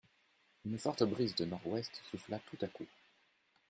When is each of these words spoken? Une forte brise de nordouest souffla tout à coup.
Une 0.65 0.79
forte 0.79 1.03
brise 1.03 1.35
de 1.35 1.45
nordouest 1.45 2.01
souffla 2.09 2.39
tout 2.39 2.57
à 2.63 2.67
coup. 2.67 2.87